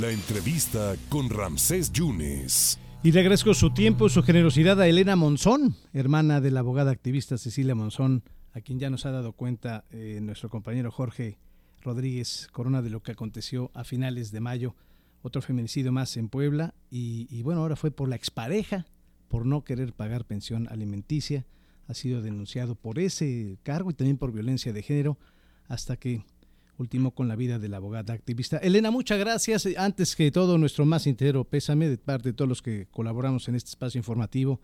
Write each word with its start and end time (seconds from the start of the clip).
La 0.00 0.10
entrevista 0.10 0.94
con 1.10 1.28
Ramsés 1.28 1.92
Yunes. 1.92 2.80
Y 3.02 3.12
le 3.12 3.20
agradezco 3.20 3.52
su 3.52 3.74
tiempo 3.74 4.06
y 4.06 4.10
su 4.10 4.22
generosidad 4.22 4.80
a 4.80 4.88
Elena 4.88 5.16
Monzón, 5.16 5.76
hermana 5.92 6.40
de 6.40 6.50
la 6.50 6.60
abogada 6.60 6.90
activista 6.90 7.36
Cecilia 7.36 7.74
Monzón, 7.74 8.22
a 8.54 8.62
quien 8.62 8.78
ya 8.78 8.88
nos 8.88 9.04
ha 9.04 9.10
dado 9.10 9.34
cuenta 9.34 9.84
eh, 9.90 10.20
nuestro 10.22 10.48
compañero 10.48 10.90
Jorge 10.90 11.36
Rodríguez 11.82 12.48
Corona 12.52 12.80
de 12.80 12.88
lo 12.88 13.02
que 13.02 13.12
aconteció 13.12 13.70
a 13.74 13.84
finales 13.84 14.32
de 14.32 14.40
mayo, 14.40 14.74
otro 15.20 15.42
feminicidio 15.42 15.92
más 15.92 16.16
en 16.16 16.30
Puebla, 16.30 16.72
y, 16.90 17.26
y 17.28 17.42
bueno, 17.42 17.60
ahora 17.60 17.76
fue 17.76 17.90
por 17.90 18.08
la 18.08 18.16
expareja, 18.16 18.86
por 19.28 19.44
no 19.44 19.62
querer 19.62 19.92
pagar 19.92 20.24
pensión 20.24 20.68
alimenticia, 20.70 21.44
ha 21.86 21.92
sido 21.92 22.22
denunciado 22.22 22.76
por 22.76 22.98
ese 22.98 23.58
cargo 23.62 23.90
y 23.90 23.94
también 23.94 24.16
por 24.16 24.32
violencia 24.32 24.72
de 24.72 24.82
género, 24.82 25.18
hasta 25.68 25.98
que 25.98 26.24
último 26.82 27.12
con 27.12 27.28
la 27.28 27.36
vida 27.36 27.58
de 27.58 27.68
la 27.68 27.78
abogada 27.78 28.12
activista. 28.12 28.58
Elena, 28.58 28.90
muchas 28.90 29.18
gracias. 29.18 29.66
Antes 29.76 30.14
que 30.14 30.30
todo, 30.30 30.58
nuestro 30.58 30.84
más 30.84 31.06
entero 31.06 31.44
pésame 31.44 31.88
de 31.88 31.96
parte 31.96 32.30
de 32.30 32.32
todos 32.34 32.48
los 32.48 32.60
que 32.60 32.86
colaboramos 32.90 33.48
en 33.48 33.54
este 33.54 33.70
espacio 33.70 33.98
informativo 33.98 34.60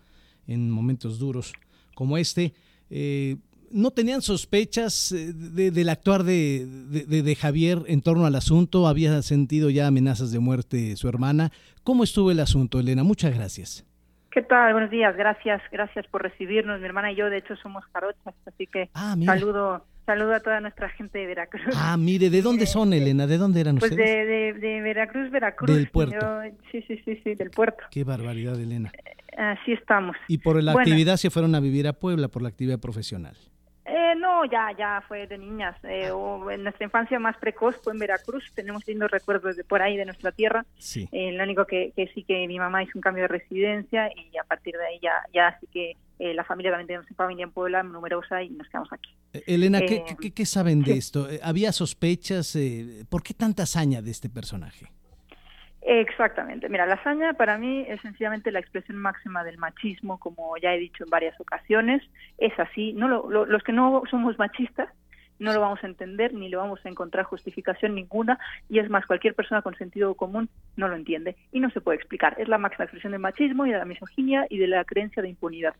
en 0.47 0.71
momentos 0.71 1.19
duros 1.19 1.53
como 1.95 2.19
este. 2.19 2.53
Eh, 2.91 3.37
¿No 3.71 3.91
tenían 3.91 4.23
sospechas 4.23 5.13
eh, 5.13 5.33
del 5.33 5.89
actuar 5.89 6.25
de, 6.25 6.67
de, 6.67 7.37
Javier 7.37 7.83
en 7.87 8.01
torno 8.03 8.25
al 8.27 8.35
asunto? 8.35 8.89
¿Había 8.89 9.21
sentido 9.23 9.69
ya 9.71 9.87
amenazas 9.87 10.31
de 10.31 10.39
muerte 10.39 10.97
su 10.97 11.09
hermana? 11.09 11.53
¿Cómo 11.85 12.05
estuvo 12.05 12.31
el 12.31 12.41
asunto, 12.41 12.81
Elena? 12.81 13.05
Muchas 13.05 13.35
gracias. 13.35 13.88
¿Qué 14.31 14.43
tal? 14.43 14.73
Buenos 14.73 14.91
días. 14.91 15.17
Gracias, 15.17 15.63
gracias 15.73 16.07
por 16.09 16.23
recibirnos. 16.23 16.81
Mi 16.81 16.87
hermana 16.87 17.13
y 17.13 17.17
yo, 17.17 17.31
de 17.31 17.39
hecho, 17.39 17.57
somos 17.57 17.85
jarochas, 17.93 18.35
así 18.47 18.67
que 18.67 18.91
ah, 18.95 19.17
saludo 19.25 19.85
Saludo 20.09 20.33
a 20.33 20.41
toda 20.41 20.59
nuestra 20.63 20.89
gente 20.89 21.19
de 21.19 21.27
Veracruz. 21.27 21.75
Ah, 21.77 21.99
mire, 21.99 22.31
¿de 22.31 22.41
dónde 22.41 22.65
son, 22.65 22.95
Elena? 22.95 23.27
¿De 23.27 23.37
dónde 23.37 23.61
eran 23.61 23.77
pues 23.77 23.91
ustedes? 23.91 24.55
Pues 24.55 24.63
de, 24.63 24.67
de, 24.67 24.81
Veracruz, 24.81 25.31
Veracruz. 25.31 25.77
Del 25.77 25.91
puerto. 25.91 26.41
sí, 26.73 26.83
sí, 26.89 26.99
sí, 27.05 27.21
sí, 27.23 27.35
del 27.35 27.51
puerto. 27.51 27.85
Qué 27.91 28.05
barbaridad, 28.05 28.59
Elena. 28.59 28.91
Eh, 28.97 29.37
así 29.37 29.73
estamos. 29.73 30.17
¿Y 30.27 30.39
por 30.39 30.63
la 30.63 30.73
actividad 30.73 31.19
se 31.19 31.29
fueron 31.29 31.55
a 31.55 31.61
vivir 31.61 31.87
a 31.87 31.93
Puebla, 31.93 32.29
por 32.29 32.41
la 32.41 32.49
actividad 32.49 32.81
profesional? 32.81 33.37
No, 34.39 34.45
ya, 34.45 34.69
ya 34.79 35.03
fue 35.09 35.27
de 35.27 35.37
niñas. 35.37 35.77
Eh, 35.83 36.11
o 36.11 36.51
en 36.51 36.63
nuestra 36.63 36.85
infancia 36.85 37.19
más 37.19 37.37
precoz 37.39 37.77
fue 37.83 37.93
en 37.93 37.99
Veracruz. 37.99 38.45
Tenemos 38.55 38.87
lindos 38.87 39.11
recuerdos 39.11 39.57
de 39.57 39.65
por 39.65 39.83
ahí, 39.83 39.97
de 39.97 40.05
nuestra 40.05 40.31
tierra. 40.31 40.65
Sí. 40.79 41.09
Eh, 41.11 41.33
lo 41.33 41.43
único 41.43 41.65
que, 41.65 41.93
que, 41.97 42.07
sí 42.15 42.23
que 42.23 42.47
mi 42.47 42.59
mamá 42.59 42.85
hizo 42.85 42.93
un 42.95 43.03
cambio 43.03 43.23
de 43.23 43.29
residencia 43.29 44.09
y 44.15 44.37
a 44.37 44.45
partir 44.45 44.77
de 44.77 44.87
ahí 44.87 45.01
ya, 45.03 45.13
ya 45.35 45.59
sí 45.61 45.67
que 45.73 45.97
eh, 46.21 46.35
la 46.35 46.45
familia 46.45 46.71
también 46.71 46.87
tenemos 46.87 47.09
familia 47.17 47.45
en 47.45 47.51
Puebla 47.51 47.83
numerosa 47.83 48.43
y 48.43 48.51
nos 48.51 48.69
quedamos 48.69 48.93
aquí. 48.93 49.11
Eh, 49.33 49.43
Elena, 49.49 49.81
¿qué, 49.81 50.05
qué, 50.21 50.31
qué 50.31 50.47
saben 50.47 50.83
de 50.83 50.93
esto? 50.99 51.27
¿Había 51.43 51.73
sospechas? 51.73 52.57
¿Por 53.09 53.25
qué 53.25 53.35
tanta 53.35 53.65
hazaña 53.65 54.03
de 54.03 54.13
este 54.13 54.29
personaje? 54.29 54.87
Exactamente. 55.83 56.69
Mira, 56.69 56.87
la 56.87 56.95
hazaña 56.95 57.35
para 57.35 57.57
mí 57.57 57.85
es 57.89 58.01
sencillamente 58.01 58.51
la 58.51 58.59
expresión 58.59 58.99
máxima 58.99 59.45
del 59.45 59.59
machismo, 59.59 60.19
como 60.19 60.57
ya 60.59 60.75
he 60.75 60.79
dicho 60.79 61.05
en 61.05 61.11
varias 61.11 61.39
ocasiones. 61.41 62.03
Es 62.37 62.59
así. 62.59 62.93
No 62.93 63.09
los 63.09 63.63
que 63.63 63.73
no 63.73 64.03
somos 64.11 64.39
machistas 64.39 64.89
no 65.39 65.53
lo 65.53 65.61
vamos 65.61 65.83
a 65.83 65.87
entender 65.87 66.35
ni 66.35 66.49
le 66.49 66.57
vamos 66.57 66.85
a 66.85 66.89
encontrar 66.89 67.25
justificación 67.25 67.95
ninguna 67.95 68.39
y 68.69 68.79
es 68.79 68.91
más, 68.91 69.07
cualquier 69.07 69.35
persona 69.35 69.63
con 69.63 69.77
sentido 69.77 70.15
común 70.15 70.49
no 70.77 70.89
lo 70.89 70.97
entiende 70.97 71.37
y 71.53 71.61
no 71.61 71.71
se 71.71 71.81
puede 71.81 71.97
explicar. 71.97 72.35
Es 72.39 72.49
la 72.49 72.59
máxima 72.59 72.85
expresión 72.85 73.13
del 73.13 73.21
machismo 73.21 73.67
y 73.67 73.71
de 73.71 73.79
la 73.79 73.85
misoginia 73.85 74.47
y 74.51 74.59
de 74.59 74.67
la 74.67 74.85
creencia 74.85 75.23
de 75.23 75.29
impunidad. 75.29 75.75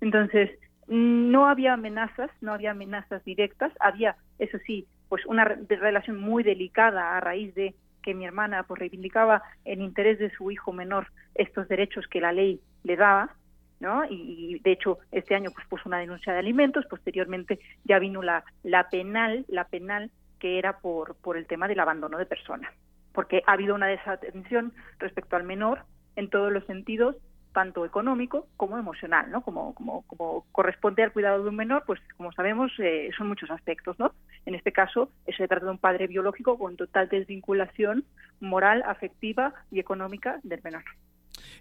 Entonces, 0.00 0.50
no 0.86 1.48
había 1.48 1.74
amenazas, 1.74 2.30
no 2.40 2.52
había 2.52 2.72
amenazas 2.72 3.24
directas, 3.24 3.72
había, 3.80 4.16
eso 4.38 4.58
sí, 4.66 4.86
pues 5.08 5.26
una 5.26 5.44
relación 5.44 6.18
muy 6.18 6.42
delicada 6.42 7.16
a 7.16 7.20
raíz 7.20 7.54
de 7.54 7.74
que 8.02 8.14
mi 8.14 8.24
hermana 8.24 8.62
pues 8.64 8.80
reivindicaba 8.80 9.42
en 9.64 9.82
interés 9.82 10.18
de 10.18 10.30
su 10.30 10.50
hijo 10.50 10.72
menor 10.72 11.08
estos 11.34 11.68
derechos 11.68 12.06
que 12.08 12.20
la 12.20 12.32
ley 12.32 12.60
le 12.82 12.96
daba, 12.96 13.34
¿no? 13.78 14.04
Y, 14.08 14.60
de 14.62 14.72
hecho 14.72 14.98
este 15.12 15.34
año 15.34 15.50
pues 15.54 15.66
puso 15.68 15.88
una 15.88 15.98
denuncia 15.98 16.32
de 16.32 16.38
alimentos, 16.38 16.86
posteriormente 16.86 17.60
ya 17.84 17.98
vino 17.98 18.22
la 18.22 18.44
la 18.62 18.88
penal, 18.88 19.44
la 19.48 19.64
penal 19.64 20.10
que 20.38 20.58
era 20.58 20.78
por 20.78 21.16
por 21.16 21.36
el 21.36 21.46
tema 21.46 21.68
del 21.68 21.80
abandono 21.80 22.18
de 22.18 22.26
persona, 22.26 22.72
porque 23.12 23.42
ha 23.46 23.52
habido 23.52 23.74
una 23.74 23.86
desatención 23.86 24.72
respecto 24.98 25.36
al 25.36 25.44
menor 25.44 25.84
en 26.16 26.28
todos 26.28 26.52
los 26.52 26.64
sentidos 26.66 27.16
tanto 27.52 27.84
económico 27.84 28.46
como 28.56 28.78
emocional, 28.78 29.30
¿no? 29.30 29.42
Como, 29.42 29.74
como, 29.74 30.02
como 30.02 30.46
corresponde 30.52 31.02
al 31.02 31.12
cuidado 31.12 31.42
de 31.42 31.48
un 31.48 31.56
menor, 31.56 31.84
pues 31.86 32.00
como 32.16 32.32
sabemos 32.32 32.70
eh, 32.78 33.10
son 33.16 33.28
muchos 33.28 33.50
aspectos, 33.50 33.98
¿no? 33.98 34.12
En 34.46 34.54
este 34.54 34.72
caso 34.72 35.10
se 35.26 35.48
trata 35.48 35.66
de 35.66 35.72
un 35.72 35.78
padre 35.78 36.06
biológico 36.06 36.58
con 36.58 36.76
total 36.76 37.08
desvinculación 37.08 38.04
moral, 38.40 38.82
afectiva 38.86 39.54
y 39.70 39.80
económica 39.80 40.40
del 40.42 40.60
menor. 40.62 40.84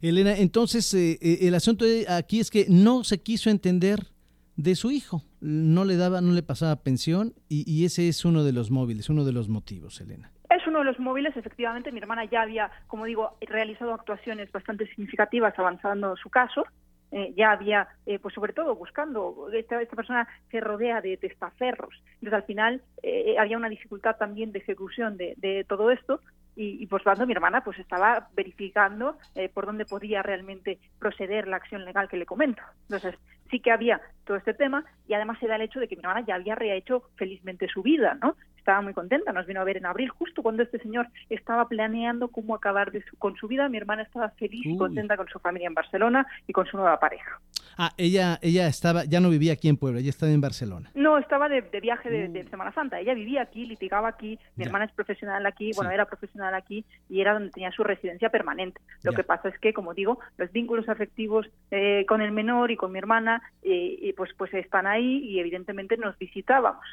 Elena, 0.01 0.37
entonces 0.37 0.93
eh, 0.93 1.17
eh, 1.21 1.39
el 1.41 1.55
asunto 1.55 1.85
aquí 2.07 2.39
es 2.39 2.49
que 2.49 2.65
no 2.69 3.03
se 3.03 3.21
quiso 3.21 3.49
entender 3.49 4.07
de 4.55 4.75
su 4.75 4.91
hijo, 4.91 5.23
no 5.39 5.85
le 5.85 5.95
daba, 5.95 6.21
no 6.21 6.33
le 6.33 6.43
pasaba 6.43 6.83
pensión 6.83 7.33
y, 7.47 7.69
y 7.69 7.85
ese 7.85 8.07
es 8.09 8.25
uno 8.25 8.43
de 8.43 8.51
los 8.51 8.71
móviles, 8.71 9.09
uno 9.09 9.25
de 9.25 9.31
los 9.31 9.49
motivos, 9.49 9.99
Elena. 10.01 10.31
Uno 10.69 10.79
de 10.79 10.85
los 10.85 10.99
móviles, 10.99 11.35
efectivamente, 11.35 11.91
mi 11.91 11.99
hermana 11.99 12.25
ya 12.25 12.43
había, 12.43 12.69
como 12.85 13.05
digo, 13.05 13.35
realizado 13.41 13.91
actuaciones 13.91 14.51
bastante 14.51 14.85
significativas 14.85 15.57
avanzando 15.57 16.15
su 16.15 16.29
caso, 16.29 16.63
eh, 17.11 17.33
ya 17.35 17.49
había, 17.49 17.87
eh, 18.05 18.19
pues 18.19 18.35
sobre 18.35 18.53
todo 18.53 18.75
buscando, 18.75 19.49
esta, 19.51 19.81
esta 19.81 19.95
persona 19.95 20.27
se 20.51 20.59
rodea 20.59 21.01
de 21.01 21.17
testaferros, 21.17 21.95
entonces 22.21 22.33
al 22.33 22.43
final 22.43 22.83
eh, 23.01 23.35
había 23.39 23.57
una 23.57 23.67
dificultad 23.67 24.17
también 24.17 24.51
de 24.51 24.59
ejecución 24.59 25.17
de, 25.17 25.33
de 25.37 25.65
todo 25.67 25.89
esto 25.89 26.21
y, 26.55 26.83
y, 26.83 26.85
por 26.85 27.01
tanto 27.01 27.25
mi 27.25 27.33
hermana 27.33 27.63
pues 27.63 27.79
estaba 27.79 28.29
verificando 28.35 29.17
por 29.55 29.65
dónde 29.65 29.85
podía 29.85 30.21
realmente 30.21 30.77
proceder 30.99 31.47
la 31.47 31.55
acción 31.55 31.83
legal 31.83 32.09
que 32.09 32.17
le 32.17 32.25
comento. 32.27 32.61
Entonces 32.83 33.15
sí 33.49 33.59
que 33.59 33.71
había 33.71 34.01
todo 34.25 34.37
este 34.37 34.53
tema 34.53 34.83
y 35.07 35.13
además 35.13 35.39
se 35.39 35.47
da 35.47 35.55
el 35.55 35.61
hecho 35.61 35.79
de 35.79 35.87
que 35.87 35.95
mi 35.95 36.01
hermana 36.01 36.25
ya 36.27 36.35
había 36.35 36.55
rehecho 36.55 37.09
felizmente 37.15 37.67
su 37.69 37.81
vida, 37.81 38.17
¿no? 38.21 38.35
Estaba 38.59 38.81
muy 38.81 38.93
contenta, 38.93 39.33
nos 39.33 39.47
vino 39.47 39.61
a 39.61 39.63
ver 39.63 39.77
en 39.77 39.85
abril, 39.85 40.09
justo 40.09 40.43
cuando 40.43 40.63
este 40.63 40.79
señor 40.79 41.07
estaba 41.29 41.67
planeando 41.67 42.27
cómo 42.27 42.55
acabar 42.55 42.91
con 43.17 43.35
su 43.35 43.47
vida. 43.47 43.69
Mi 43.69 43.77
hermana 43.77 44.03
estaba 44.03 44.29
feliz 44.29 44.65
y 44.65 44.77
contenta 44.77 45.17
con 45.17 45.27
su 45.27 45.39
familia 45.39 45.67
en 45.67 45.73
Barcelona 45.73 46.27
y 46.47 46.53
con 46.53 46.65
su 46.67 46.77
nueva 46.77 46.99
pareja. 46.99 47.39
Ah, 47.81 47.91
ella, 47.97 48.39
ella 48.41 48.67
estaba, 48.67 49.05
ya 49.05 49.21
no 49.21 49.29
vivía 49.29 49.53
aquí 49.53 49.69
en 49.69 49.77
Puebla, 49.77 50.01
ella 50.01 50.09
estaba 50.09 50.31
en 50.31 50.41
Barcelona. 50.41 50.91
No, 50.95 51.17
estaba 51.17 51.47
de, 51.47 51.61
viaje 51.81 52.09
de, 52.09 52.43
Semana 52.49 52.73
Santa. 52.73 52.99
Ella 52.99 53.13
vivía 53.13 53.41
aquí, 53.41 53.65
litigaba 53.65 54.09
aquí. 54.09 54.37
Mi 54.57 54.65
hermana 54.65 54.83
es 54.85 54.91
profesional 54.91 55.45
aquí, 55.45 55.71
bueno, 55.75 55.89
era 55.91 56.05
profesional 56.05 56.53
aquí 56.53 56.83
y 57.09 57.21
era 57.21 57.33
donde 57.33 57.51
tenía 57.51 57.71
su 57.71 57.83
residencia 57.83 58.29
permanente. 58.29 58.81
Lo 59.03 59.13
que 59.13 59.23
pasa 59.23 59.47
es 59.47 59.57
que, 59.59 59.73
como 59.73 59.93
digo, 59.93 60.19
los 60.37 60.51
vínculos 60.51 60.89
afectivos 60.89 61.47
eh, 61.71 62.05
con 62.05 62.21
el 62.21 62.33
menor 62.33 62.69
y 62.69 62.75
con 62.75 62.91
mi 62.91 62.99
hermana, 62.99 63.41
eh, 63.63 64.13
pues, 64.17 64.31
pues 64.37 64.53
están 64.53 64.85
ahí 64.85 65.19
y 65.23 65.39
evidentemente 65.39 65.95
nos 65.95 66.17
visitábamos. 66.17 66.85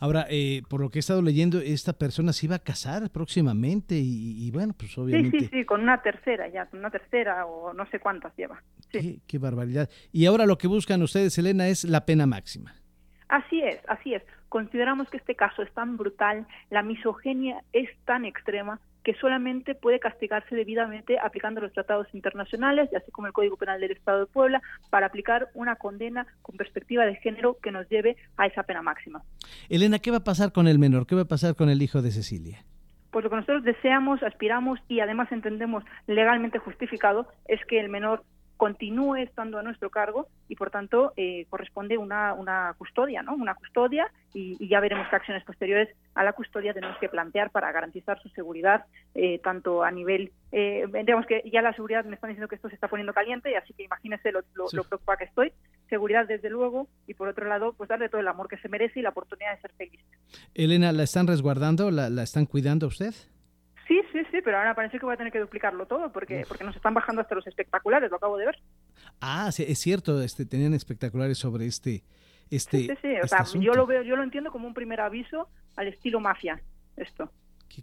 Ahora, 0.00 0.26
eh, 0.28 0.62
por 0.68 0.80
lo 0.80 0.90
que 0.90 0.98
he 0.98 1.00
estado 1.00 1.22
leyendo, 1.22 1.60
esta 1.60 1.92
persona 1.92 2.32
se 2.32 2.46
iba 2.46 2.56
a 2.56 2.60
casar 2.60 3.10
próximamente 3.10 3.94
y, 3.96 4.50
bueno, 4.50 4.74
pues 4.76 4.96
obviamente... 4.98 5.38
Sí, 5.38 5.44
sí, 5.46 5.50
sí, 5.52 5.64
con 5.64 5.82
una 5.82 6.02
tercera 6.02 6.48
ya, 6.48 6.66
con 6.66 6.80
una 6.80 6.90
tercera 6.90 7.46
o 7.46 7.72
no 7.72 7.86
sé 7.86 8.00
cuántas 8.00 8.36
lleva. 8.36 8.62
Sí. 8.92 9.20
Qué, 9.26 9.38
barbaridad. 9.38 9.88
Y 10.12 10.26
ahora 10.26 10.46
lo 10.46 10.58
que 10.58 10.68
buscan 10.68 11.02
ustedes, 11.02 11.38
Elena, 11.38 11.68
es 11.68 11.84
la 11.84 12.04
pena 12.04 12.26
máxima. 12.26 12.74
Así 13.28 13.60
es, 13.60 13.80
así 13.88 14.14
es. 14.14 14.22
Consideramos 14.48 15.08
que 15.10 15.16
este 15.16 15.34
caso 15.34 15.62
es 15.62 15.72
tan 15.72 15.96
brutal, 15.96 16.46
la 16.70 16.82
misoginia 16.82 17.62
es 17.72 17.88
tan 18.04 18.24
extrema 18.24 18.80
que 19.06 19.14
solamente 19.20 19.76
puede 19.76 20.00
castigarse 20.00 20.56
debidamente 20.56 21.16
aplicando 21.20 21.60
los 21.60 21.72
tratados 21.72 22.08
internacionales, 22.12 22.90
así 22.92 23.12
como 23.12 23.28
el 23.28 23.32
Código 23.32 23.56
Penal 23.56 23.80
del 23.80 23.92
Estado 23.92 24.18
de 24.18 24.26
Puebla, 24.26 24.60
para 24.90 25.06
aplicar 25.06 25.46
una 25.54 25.76
condena 25.76 26.26
con 26.42 26.56
perspectiva 26.56 27.06
de 27.06 27.14
género 27.14 27.56
que 27.62 27.70
nos 27.70 27.88
lleve 27.88 28.16
a 28.36 28.48
esa 28.48 28.64
pena 28.64 28.82
máxima. 28.82 29.22
Elena, 29.68 30.00
¿qué 30.00 30.10
va 30.10 30.16
a 30.16 30.24
pasar 30.24 30.50
con 30.50 30.66
el 30.66 30.80
menor? 30.80 31.06
¿Qué 31.06 31.14
va 31.14 31.22
a 31.22 31.26
pasar 31.26 31.54
con 31.54 31.68
el 31.70 31.82
hijo 31.82 32.02
de 32.02 32.10
Cecilia? 32.10 32.64
Pues 33.12 33.22
lo 33.22 33.30
que 33.30 33.36
nosotros 33.36 33.62
deseamos, 33.62 34.24
aspiramos 34.24 34.80
y 34.88 34.98
además 34.98 35.30
entendemos 35.30 35.84
legalmente 36.08 36.58
justificado 36.58 37.28
es 37.46 37.60
que 37.66 37.78
el 37.78 37.88
menor 37.88 38.24
continúe 38.56 39.16
estando 39.16 39.58
a 39.58 39.62
nuestro 39.62 39.90
cargo 39.90 40.28
y 40.48 40.56
por 40.56 40.70
tanto 40.70 41.12
eh, 41.16 41.46
corresponde 41.50 41.98
una, 41.98 42.32
una 42.32 42.74
custodia, 42.78 43.22
¿no? 43.22 43.34
Una 43.34 43.54
custodia 43.54 44.10
y, 44.32 44.56
ya 44.68 44.80
veremos 44.80 45.06
qué 45.08 45.16
acciones 45.16 45.44
posteriores 45.44 45.88
a 46.14 46.24
la 46.24 46.32
custodia 46.32 46.74
tenemos 46.74 46.96
que 46.98 47.08
plantear 47.08 47.50
para 47.50 47.70
garantizar 47.72 48.20
su 48.20 48.28
seguridad 48.30 48.84
eh, 49.14 49.38
tanto 49.42 49.82
a 49.82 49.90
nivel, 49.90 50.32
eh, 50.52 50.86
digamos 50.90 51.26
que 51.26 51.42
ya 51.52 51.62
la 51.62 51.74
seguridad 51.74 52.04
me 52.04 52.14
están 52.14 52.28
diciendo 52.28 52.48
que 52.48 52.56
esto 52.56 52.68
se 52.68 52.74
está 52.74 52.88
poniendo 52.88 53.12
caliente, 53.12 53.56
así 53.56 53.72
que 53.74 53.84
imagínese 53.84 54.32
lo, 54.32 54.40
lo, 54.54 54.66
lo 54.72 54.84
preocupada 54.84 55.18
que 55.18 55.24
estoy, 55.24 55.52
seguridad 55.88 56.26
desde 56.26 56.50
luego 56.50 56.88
y 57.06 57.14
por 57.14 57.28
otro 57.28 57.46
lado 57.46 57.74
pues 57.74 57.88
darle 57.88 58.08
todo 58.08 58.20
el 58.20 58.28
amor 58.28 58.48
que 58.48 58.58
se 58.58 58.68
merece 58.68 59.00
y 59.00 59.02
la 59.02 59.10
oportunidad 59.10 59.54
de 59.54 59.60
ser 59.60 59.72
feliz. 59.72 60.00
Elena, 60.54 60.92
¿la 60.92 61.02
están 61.02 61.26
resguardando? 61.26 61.90
¿La, 61.90 62.08
la 62.10 62.22
están 62.22 62.46
cuidando 62.46 62.86
usted? 62.86 63.14
Sí, 64.36 64.42
pero 64.44 64.58
ahora 64.58 64.74
parece 64.74 64.98
que 64.98 65.06
voy 65.06 65.14
a 65.14 65.16
tener 65.16 65.32
que 65.32 65.40
duplicarlo 65.40 65.86
todo 65.86 66.12
porque, 66.12 66.44
porque 66.46 66.62
nos 66.62 66.76
están 66.76 66.92
bajando 66.92 67.22
hasta 67.22 67.34
los 67.34 67.46
espectaculares, 67.46 68.10
lo 68.10 68.18
acabo 68.18 68.36
de 68.36 68.44
ver. 68.44 68.58
Ah, 69.18 69.50
sí, 69.50 69.64
es 69.66 69.78
cierto, 69.78 70.20
este, 70.20 70.44
tenían 70.44 70.74
espectaculares 70.74 71.38
sobre 71.38 71.64
este... 71.64 72.04
este 72.50 72.80
sí, 72.80 72.88
sí, 73.00 73.08
o 73.08 73.24
este 73.24 73.28
sea, 73.28 73.46
yo 73.58 73.72
lo 73.72 73.86
veo, 73.86 74.02
yo 74.02 74.14
lo 74.14 74.22
entiendo 74.22 74.52
como 74.52 74.68
un 74.68 74.74
primer 74.74 75.00
aviso 75.00 75.48
al 75.76 75.88
estilo 75.88 76.20
mafia, 76.20 76.60
esto. 76.98 77.32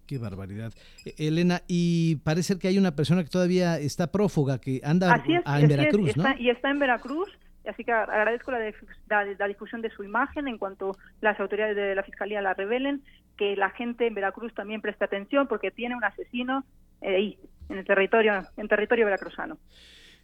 Qué, 0.05 0.19
barbaridad. 0.19 0.71
E, 1.05 1.27
Elena, 1.27 1.63
y 1.67 2.17
parece 2.17 2.59
que 2.59 2.67
hay 2.67 2.77
una 2.77 2.95
persona 2.95 3.23
que 3.23 3.31
todavía 3.31 3.79
está 3.79 4.11
prófuga, 4.11 4.61
que 4.61 4.79
anda 4.83 5.23
en 5.25 5.67
Veracruz, 5.67 6.15
¿no? 6.15 6.25
y 6.37 6.51
está 6.51 6.69
en 6.69 6.77
Veracruz, 6.77 7.29
así 7.67 7.83
que 7.83 7.91
agradezco 7.91 8.51
la, 8.51 9.47
difusión 9.47 9.81
de 9.81 9.89
su 9.89 10.03
imagen 10.03 10.47
en 10.47 10.57
cuanto 10.57 10.97
las 11.21 11.39
autoridades 11.39 11.75
de 11.75 11.95
la 11.95 12.03
Fiscalía 12.03 12.41
la 12.41 12.53
revelen, 12.53 13.01
que 13.37 13.55
la 13.55 13.69
gente 13.69 14.07
en 14.07 14.13
Veracruz 14.13 14.53
también 14.53 14.81
preste 14.81 15.05
atención 15.05 15.47
porque 15.47 15.71
tiene 15.71 15.95
un 15.95 16.03
asesino 16.03 16.63
eh, 17.01 17.15
ahí, 17.15 17.37
en 17.69 17.77
el 17.79 17.85
territorio, 17.85 18.45
en 18.57 18.67
territorio 18.67 19.05
veracruzano. 19.05 19.57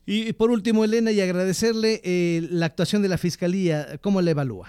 Y 0.06 0.34
por 0.34 0.50
último, 0.50 0.84
Elena, 0.84 1.12
y 1.12 1.22
agradecerle 1.22 2.02
eh, 2.04 2.48
la 2.50 2.66
actuación 2.66 3.02
de 3.02 3.10
la 3.10 3.18
Fiscalía, 3.18 4.00
¿cómo 4.02 4.22
la 4.22 4.32
evalúa? 4.32 4.68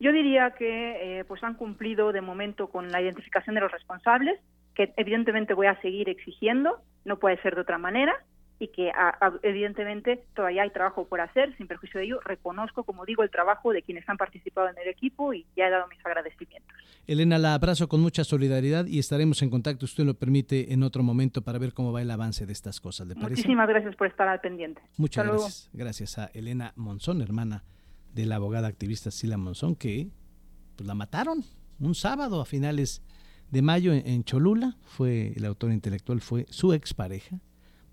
Yo 0.00 0.12
diría 0.12 0.50
que 0.50 1.20
eh, 1.20 1.24
pues 1.24 1.42
han 1.44 1.54
cumplido 1.54 2.12
de 2.12 2.20
momento 2.20 2.68
con 2.68 2.90
la 2.90 3.00
identificación 3.00 3.54
de 3.54 3.60
los 3.60 3.70
responsables, 3.70 4.40
que 4.74 4.92
evidentemente 4.96 5.54
voy 5.54 5.68
a 5.68 5.80
seguir 5.80 6.08
exigiendo, 6.08 6.80
no 7.04 7.18
puede 7.18 7.40
ser 7.40 7.54
de 7.54 7.60
otra 7.60 7.78
manera, 7.78 8.12
y 8.58 8.68
que 8.68 8.92
evidentemente 9.42 10.24
todavía 10.34 10.62
hay 10.62 10.70
trabajo 10.70 11.06
por 11.06 11.20
hacer, 11.20 11.56
sin 11.56 11.66
perjuicio 11.66 11.98
de 11.98 12.06
ello, 12.06 12.20
reconozco, 12.24 12.84
como 12.84 13.04
digo, 13.04 13.22
el 13.22 13.30
trabajo 13.30 13.72
de 13.72 13.82
quienes 13.82 14.08
han 14.08 14.16
participado 14.16 14.68
en 14.68 14.78
el 14.78 14.88
equipo 14.88 15.34
y 15.34 15.44
ya 15.56 15.66
he 15.66 15.70
dado 15.70 15.88
mis 15.88 16.04
agradecimientos. 16.04 16.72
Elena, 17.06 17.38
la 17.38 17.54
abrazo 17.54 17.88
con 17.88 18.00
mucha 18.00 18.24
solidaridad 18.24 18.86
y 18.86 18.98
estaremos 18.98 19.42
en 19.42 19.50
contacto, 19.50 19.84
usted 19.84 20.04
lo 20.04 20.14
permite, 20.14 20.72
en 20.72 20.82
otro 20.82 21.02
momento 21.02 21.42
para 21.42 21.58
ver 21.58 21.74
cómo 21.74 21.92
va 21.92 22.02
el 22.02 22.10
avance 22.10 22.46
de 22.46 22.52
estas 22.52 22.80
cosas. 22.80 23.06
¿Le 23.06 23.14
parece? 23.14 23.40
Muchísimas 23.42 23.68
gracias 23.68 23.96
por 23.96 24.06
estar 24.06 24.28
al 24.28 24.40
pendiente. 24.40 24.80
Muchas 24.96 25.26
gracias. 25.26 25.70
Gracias 25.72 26.18
a 26.18 26.26
Elena 26.32 26.72
Monzón, 26.76 27.20
hermana 27.20 27.64
de 28.14 28.26
la 28.26 28.36
abogada 28.36 28.68
activista 28.68 29.10
Sila 29.10 29.36
Monzón, 29.36 29.74
que 29.74 30.08
pues, 30.76 30.86
la 30.86 30.94
mataron 30.94 31.44
un 31.80 31.94
sábado 31.94 32.40
a 32.40 32.44
finales 32.44 33.02
de 33.50 33.62
mayo 33.62 33.92
en, 33.92 34.24
Cholula. 34.24 34.76
Fue 34.84 35.32
el 35.36 35.44
autor 35.44 35.72
intelectual, 35.72 36.20
fue 36.20 36.46
su 36.50 36.72
expareja, 36.72 37.40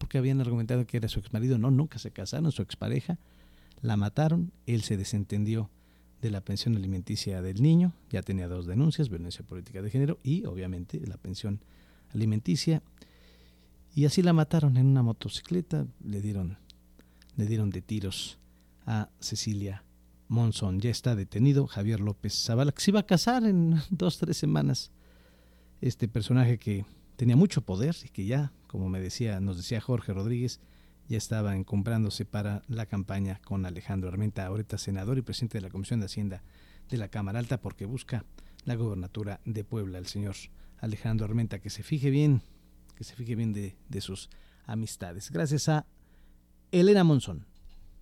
porque 0.01 0.17
habían 0.17 0.41
argumentado 0.41 0.87
que 0.87 0.97
era 0.97 1.07
su 1.07 1.19
exmarido. 1.19 1.59
No, 1.59 1.69
nunca 1.69 1.99
se 1.99 2.09
casaron, 2.09 2.51
su 2.51 2.63
expareja. 2.63 3.19
La 3.83 3.97
mataron, 3.97 4.51
él 4.65 4.81
se 4.81 4.97
desentendió 4.97 5.69
de 6.23 6.31
la 6.31 6.41
pensión 6.41 6.75
alimenticia 6.75 7.43
del 7.43 7.61
niño, 7.61 7.93
ya 8.09 8.23
tenía 8.23 8.47
dos 8.47 8.65
denuncias, 8.65 9.09
violencia 9.09 9.45
política 9.45 9.83
de 9.83 9.91
género 9.91 10.19
y 10.23 10.45
obviamente 10.45 10.99
la 11.05 11.17
pensión 11.17 11.61
alimenticia. 12.15 12.81
Y 13.93 14.05
así 14.05 14.23
la 14.23 14.33
mataron 14.33 14.75
en 14.75 14.87
una 14.87 15.03
motocicleta, 15.03 15.85
le 16.03 16.19
dieron, 16.19 16.57
le 17.35 17.45
dieron 17.45 17.69
de 17.69 17.83
tiros 17.83 18.39
a 18.87 19.09
Cecilia 19.19 19.83
Monzón. 20.29 20.79
Ya 20.79 20.89
está 20.89 21.15
detenido 21.15 21.67
Javier 21.67 21.99
López 21.99 22.33
Zavala, 22.43 22.71
que 22.71 22.81
se 22.81 22.89
iba 22.89 23.01
a 23.01 23.05
casar 23.05 23.43
en 23.43 23.75
dos, 23.91 24.17
tres 24.17 24.37
semanas. 24.37 24.89
Este 25.79 26.07
personaje 26.07 26.57
que 26.57 26.85
tenía 27.21 27.35
mucho 27.35 27.61
poder 27.61 27.95
y 28.03 28.09
que 28.09 28.25
ya, 28.25 28.51
como 28.65 28.89
me 28.89 28.99
decía, 28.99 29.39
nos 29.39 29.55
decía 29.55 29.79
Jorge 29.79 30.11
Rodríguez, 30.11 30.59
ya 31.07 31.19
estaba 31.19 31.55
encumbrándose 31.55 32.25
para 32.25 32.63
la 32.67 32.87
campaña 32.87 33.39
con 33.45 33.67
Alejandro 33.67 34.09
Armenta, 34.09 34.43
ahorita 34.47 34.79
senador 34.79 35.19
y 35.19 35.21
presidente 35.21 35.59
de 35.59 35.61
la 35.61 35.69
Comisión 35.69 35.99
de 35.99 36.07
Hacienda 36.07 36.41
de 36.89 36.97
la 36.97 37.09
Cámara 37.09 37.37
Alta, 37.37 37.61
porque 37.61 37.85
busca 37.85 38.25
la 38.65 38.73
gobernatura 38.73 39.39
de 39.45 39.63
Puebla, 39.63 39.99
el 39.99 40.07
señor 40.07 40.35
Alejandro 40.79 41.27
Armenta, 41.27 41.59
que 41.59 41.69
se 41.69 41.83
fije 41.83 42.09
bien, 42.09 42.41
que 42.95 43.03
se 43.03 43.13
fije 43.13 43.35
bien 43.35 43.53
de, 43.53 43.77
de 43.87 44.01
sus 44.01 44.31
amistades. 44.65 45.29
Gracias 45.29 45.69
a 45.69 45.85
Elena 46.71 47.03
Monzón. 47.03 47.45